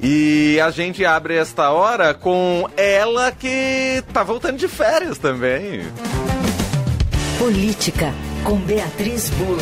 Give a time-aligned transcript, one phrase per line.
[0.00, 5.80] E a gente abre esta hora com ela que tá voltando de férias também.
[7.38, 8.12] Política,
[8.44, 9.58] com Beatriz Bula.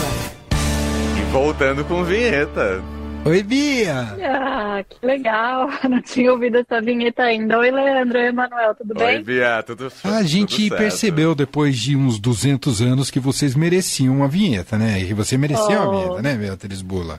[1.19, 2.83] E voltando com vinheta.
[3.25, 4.15] Oi, Bia!
[4.23, 5.69] Ah, que legal.
[5.89, 7.59] Não tinha ouvido essa vinheta ainda.
[7.59, 8.19] Oi, Leandro.
[8.21, 8.75] Oi, Emanuel.
[8.77, 9.17] Tudo bem?
[9.17, 9.65] Oi, Bia.
[9.67, 14.79] Tudo A gente tudo percebeu depois de uns 200 anos que vocês mereciam uma vinheta,
[14.79, 15.01] né?
[15.01, 15.89] E você merecia Oh.
[15.91, 17.19] uma vinheta, né, Beatriz Bula?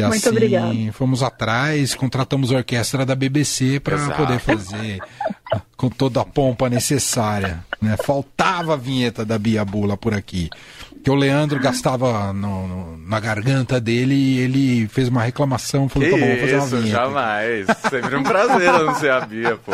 [0.00, 0.74] E Muito assim, obrigada.
[0.92, 4.98] fomos atrás, contratamos a orquestra da BBC para poder fazer
[5.76, 7.64] com toda a pompa necessária.
[7.80, 7.96] Né?
[8.04, 10.48] Faltava a vinheta da Bia Bula por aqui.
[11.02, 16.08] Que o Leandro gastava no- no- na garganta dele e ele fez uma reclamação, falou,
[16.08, 16.90] Que tá bom, vou fazer uma isso, vinheta.
[16.96, 17.66] jamais.
[17.90, 19.72] Sempre um prazer anunciar a Bia, pô.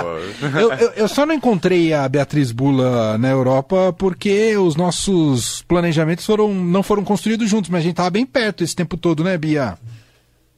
[0.58, 6.26] Eu, eu- eu só não encontrei a Beatriz Bula na Europa porque os nossos planejamentos
[6.26, 9.38] foram, não foram construídos juntos, mas a gente tava bem perto esse tempo todo, né,
[9.38, 9.78] Bia?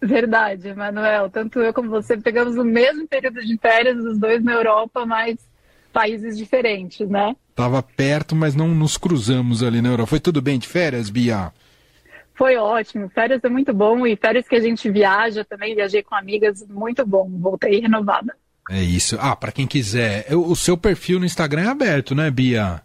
[0.03, 1.31] Verdade, Emanuel.
[1.31, 5.37] Tanto eu como você pegamos o mesmo período de férias, os dois na Europa, mas
[5.93, 7.37] países diferentes, né?
[7.55, 10.09] Tava perto, mas não nos cruzamos ali na Europa.
[10.09, 11.53] Foi tudo bem de férias, Bia?
[12.35, 13.09] Foi ótimo.
[13.11, 17.07] Férias é muito bom e férias que a gente viaja também, viajei com amigas, muito
[17.07, 17.29] bom.
[17.39, 18.35] Voltei renovada.
[18.71, 19.17] É isso.
[19.21, 22.81] Ah, pra quem quiser, eu- o seu perfil no Instagram é aberto, né, Bia?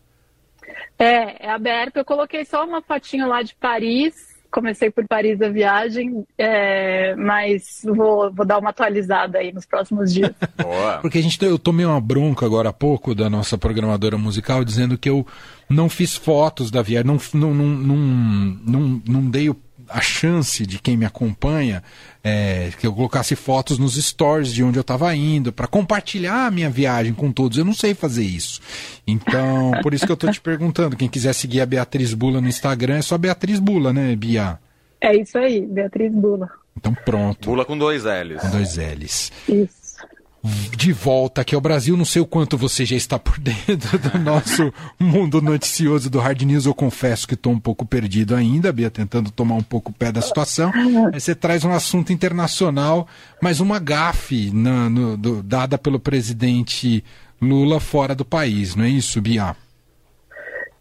[0.99, 1.97] É, é aberto.
[1.97, 4.13] Eu coloquei só uma fotinho lá de Paris.
[4.51, 10.13] Comecei por Paris a viagem, é, mas vou, vou dar uma atualizada aí nos próximos
[10.13, 10.31] dias.
[10.61, 10.99] Boa.
[10.99, 14.97] Porque a gente, eu tomei uma bronca agora há pouco da nossa programadora musical dizendo
[14.97, 15.25] que eu
[15.69, 17.97] não fiz fotos da viagem, não, não, não, não,
[18.65, 19.57] não, não dei o-
[19.89, 21.83] a chance de quem me acompanha
[22.23, 26.51] é, que eu colocasse fotos nos stories de onde eu estava indo para compartilhar a
[26.51, 27.57] minha viagem com todos.
[27.57, 28.59] Eu não sei fazer isso.
[29.05, 30.95] Então, por isso que eu tô te perguntando.
[30.97, 34.59] Quem quiser seguir a Beatriz Bula no Instagram é só Beatriz Bula, né, Bia?
[34.99, 36.49] É isso aí, Beatriz Bula.
[36.75, 38.41] Então pronto, Bula com dois L's.
[38.41, 39.31] com dois L's.
[39.49, 39.76] Isso.
[40.43, 41.97] De volta aqui ao Brasil.
[41.97, 46.41] Não sei o quanto você já está por dentro do nosso mundo noticioso do Hard
[46.43, 46.65] News.
[46.65, 50.11] Eu confesso que estou um pouco perdido ainda, Bia, tentando tomar um pouco o pé
[50.11, 50.71] da situação.
[51.13, 53.07] Você traz um assunto internacional,
[53.41, 57.03] mas uma gafe na- no- do- dada pelo presidente
[57.41, 59.55] Lula fora do país, não é isso, Bia?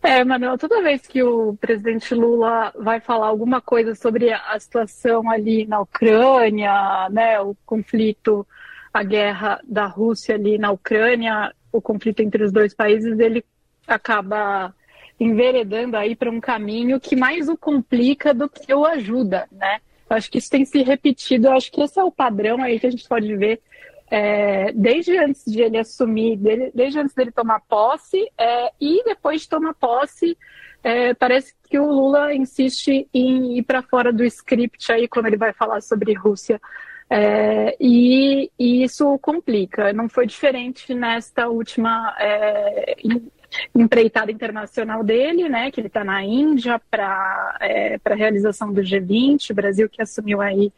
[0.02, 5.28] É, Manuel, toda vez que o presidente Lula vai falar alguma coisa sobre a situação
[5.28, 8.46] ali na Ucrânia, né, o conflito,
[8.96, 13.44] a guerra da Rússia ali na Ucrânia, o conflito entre os dois países, ele
[13.86, 14.74] acaba
[15.18, 19.80] enveredando aí para um caminho que mais o complica do que o ajuda, né?
[20.08, 22.90] Acho que isso tem se repetido, acho que esse é o padrão aí que a
[22.90, 23.60] gente pode ver
[24.08, 29.42] é, desde antes de ele assumir, dele- desde antes dele tomar posse é, e depois
[29.42, 30.38] de tomar posse,
[30.84, 35.36] é, parece que o Lula insiste em ir para fora do script aí quando ele
[35.36, 36.60] vai falar sobre Rússia.
[37.08, 39.92] É, e, e isso complica.
[39.92, 43.30] Não foi diferente nesta última é, em-
[43.74, 45.70] empreitada internacional dele, né?
[45.70, 50.40] Que ele está na Índia para é, a realização do G20, o Brasil que assumiu
[50.40, 50.72] aí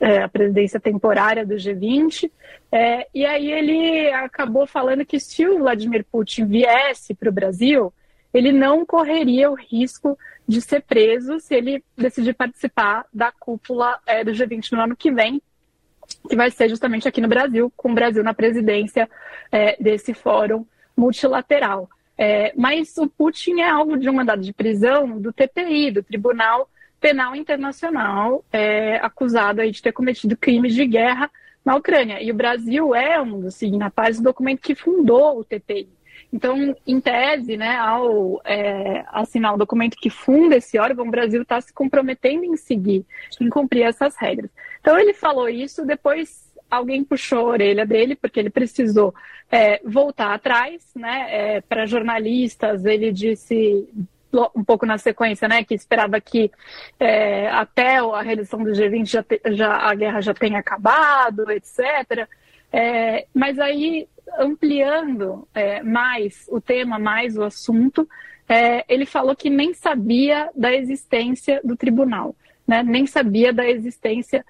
[0.00, 2.30] é, a presidência temporária do G20.
[2.70, 7.92] É, e aí ele acabou falando que se o Vladimir Putin viesse para o Brasil,
[8.32, 14.22] ele não correria o risco de ser preso se ele decidir participar da cúpula é,
[14.22, 15.40] do G20 no ano que vem,
[16.28, 19.08] que vai ser justamente aqui no Brasil, com o Brasil na presidência
[19.50, 20.64] é, desse fórum
[20.96, 21.88] multilateral.
[22.16, 26.68] É, mas o Putin é alvo de um mandado de prisão do TPI, do Tribunal
[27.00, 31.30] Penal Internacional, é, acusado aí de ter cometido crimes de guerra
[31.64, 32.22] na Ucrânia.
[32.22, 35.88] E o Brasil é um dos signatários do documento que fundou o TPI.
[36.34, 41.42] Então, em tese, né, ao é, assinar o documento que funda esse órgão, o Brasil
[41.42, 43.06] está se comprometendo em seguir,
[43.40, 44.50] em cumprir essas regras.
[44.80, 49.14] Então, ele falou isso, depois alguém puxou a orelha dele, porque ele precisou
[49.48, 53.88] é, voltar atrás, né, é, para jornalistas, ele disse
[54.56, 56.50] um pouco na sequência, né, que esperava que
[56.98, 62.28] é, até a realização do G20 já, te- já- a guerra já tenha acabado, etc.
[62.72, 68.08] É, mas aí, ampliando é, mais o tema, mais o assunto,
[68.48, 72.34] é, ele falou que nem sabia da existência do tribunal,
[72.66, 72.82] né?
[72.82, 74.44] nem sabia da existência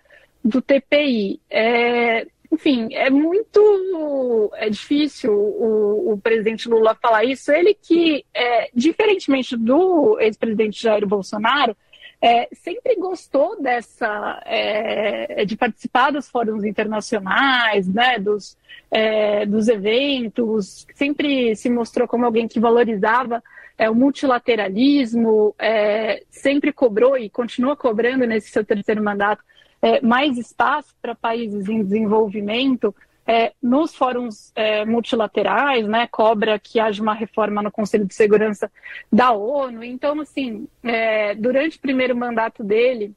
[0.45, 1.41] do TPI.
[1.49, 7.51] É, enfim, é muito é difícil o, o presidente Lula falar isso.
[7.51, 11.77] Ele que, é, diferentemente do ex-presidente Jair Bolsonaro,
[12.21, 18.57] é, sempre gostou dessa é, de participar dos fóruns internacionais, né, dos,
[18.91, 23.43] é, dos eventos, sempre se mostrou como alguém que valorizava
[23.77, 29.43] é, o multilateralismo, é, sempre cobrou e continua cobrando nesse seu terceiro mandato
[29.83, 32.95] é, mais espaço para países em desenvolvimento
[33.27, 38.71] é, nos fóruns é, multilaterais, né, cobra que haja uma reforma no Conselho de Segurança
[39.11, 39.83] da ONU.
[39.83, 43.15] Então, assim, é, durante o primeiro mandato dele,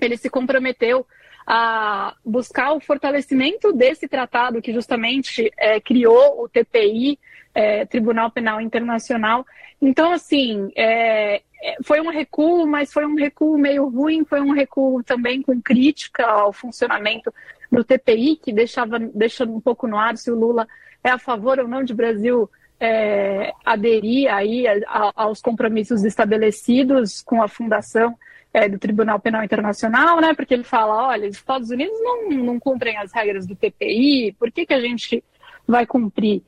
[0.00, 1.06] ele se comprometeu
[1.46, 7.18] a buscar o fortalecimento desse tratado que justamente é, criou o TPI,
[7.54, 9.44] é, Tribunal Penal Internacional.
[9.80, 11.42] Então, assim, é,
[11.84, 16.26] foi um recuo, mas foi um recuo meio ruim, foi um recuo também com crítica
[16.26, 17.32] ao funcionamento
[17.70, 20.66] do TPI, que deixava deixando um pouco no ar se o Lula
[21.02, 27.22] é a favor ou não de Brasil é, aderir aí a, a, aos compromissos estabelecidos
[27.22, 28.16] com a fundação
[28.52, 30.34] é, do Tribunal Penal Internacional, né?
[30.34, 34.50] Porque ele fala, olha, os Estados Unidos não, não cumprem as regras do TPI, por
[34.50, 35.22] que, que a gente
[35.66, 36.42] vai cumprir?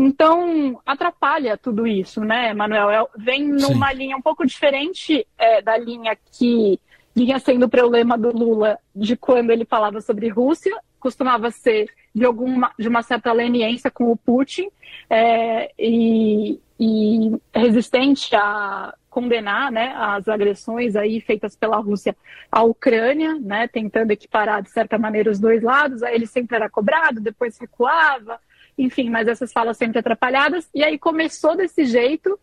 [0.00, 2.88] Então, atrapalha tudo isso, né, Manuel?
[2.88, 3.96] É, vem numa Sim.
[3.96, 6.78] linha um pouco diferente é, da linha que
[7.12, 12.24] vinha sendo o problema do Lula de quando ele falava sobre Rússia, costumava ser de
[12.24, 14.68] alguma de uma certa leniência com o Putin
[15.10, 22.16] é, e, e, resistente a condenar né, as agressões aí feitas pela Rússia
[22.52, 26.04] à Ucrânia, né, tentando equiparar de certa maneira os dois lados.
[26.04, 28.38] Aí ele sempre era cobrado, depois recuava,
[28.78, 30.68] enfim, mas essas falas sempre atrapalhadas.
[30.74, 32.38] E aí começou desse jeito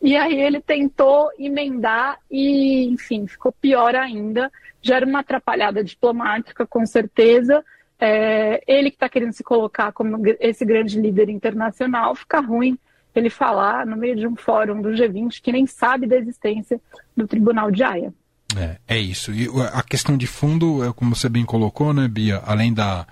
[0.00, 4.50] e aí ele tentou emendar e, enfim, ficou pior ainda.
[4.80, 7.62] Já era uma atrapalhada diplomática, com certeza.
[7.98, 12.78] É, ele que está querendo se colocar como esse grande líder internacional, fica ruim
[13.14, 16.80] ele falar no meio de um fórum do G20 que nem sabe da existência
[17.16, 18.14] do Tribunal de Haia.
[18.56, 19.32] É, é isso.
[19.32, 22.40] E a questão de fundo, é como você bem colocou, né, Bia?
[22.44, 23.06] Além da,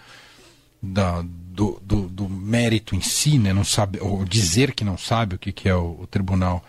[0.83, 1.25] da
[1.59, 5.39] do, do, do, mérito em si, né, não sabe, ou dizer que não sabe o
[5.39, 6.65] que, que é o, o Tribunal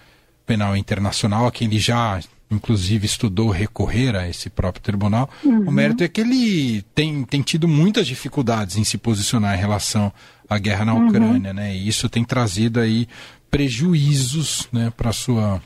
[0.47, 2.19] Penal Internacional, a quem ele já,
[2.49, 5.29] inclusive, estudou recorrer a esse próprio tribunal.
[5.43, 5.69] Uhum.
[5.69, 10.11] O mérito é que ele tem, tem tido muitas dificuldades em se posicionar em relação
[10.49, 11.07] à guerra na uhum.
[11.07, 11.75] Ucrânia, né?
[11.75, 13.07] E isso tem trazido aí
[13.51, 15.61] prejuízos né, para sua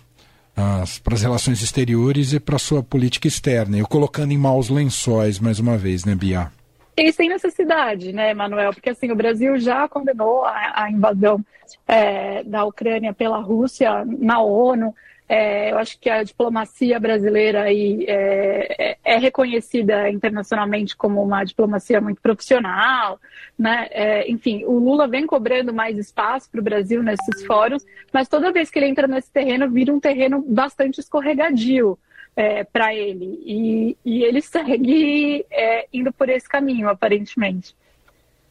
[1.04, 3.78] para as relações exteriores e para a sua política externa.
[3.78, 6.52] Eu colocando em maus lençóis, mais uma vez, né, Bia?
[6.96, 8.72] E sem necessidade, né, Manuel?
[8.72, 11.44] Porque assim, o Brasil já condenou a, a invasão
[11.88, 14.94] é, da Ucrânia pela Rússia na ONU.
[15.28, 21.44] É, eu acho que a diplomacia brasileira aí é, é, é reconhecida internacionalmente como uma
[21.44, 23.20] diplomacia muito profissional,
[23.58, 23.88] né?
[23.90, 28.52] É, enfim, o Lula vem cobrando mais espaço para o Brasil nesses fóruns, mas toda
[28.52, 31.98] vez que ele entra nesse terreno, vira um terreno bastante escorregadio
[32.36, 33.40] é, para ele.
[33.46, 37.76] E, e, ele segue é, indo por esse caminho, aparentemente.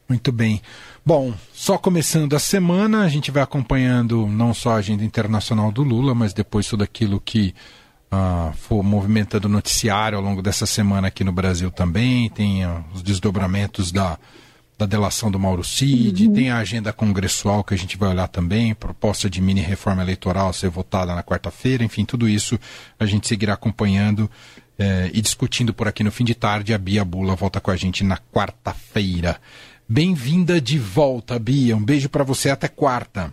[0.08, 0.60] Muito bem.
[1.04, 5.82] Bom, só começando a semana, a gente vai acompanhando não só a agenda internacional do
[5.82, 7.54] Lula, mas depois tudo aquilo que
[8.12, 12.28] uh, for movimentando o noticiário ao longo dessa semana aqui no Brasil também.
[12.28, 14.18] Tem uh, os desdobramentos da
[14.78, 16.32] da delação do Mauro Cid, uhum.
[16.32, 20.48] tem a agenda congressual que a gente vai olhar também, proposta de mini reforma eleitoral
[20.48, 22.58] a ser votada na quarta-feira, enfim, tudo isso
[22.98, 24.30] a gente seguirá acompanhando
[24.78, 26.74] eh, e discutindo por aqui no fim de tarde.
[26.74, 29.38] A Bia Bula volta com a gente na quarta-feira.
[29.88, 31.76] Bem-vinda de volta, Bia.
[31.76, 33.32] Um beijo para você até quarta.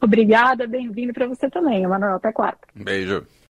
[0.00, 2.16] Obrigada, bem-vindo para você também, Emanuel.
[2.16, 2.66] Até quarta.
[2.74, 3.24] Beijo.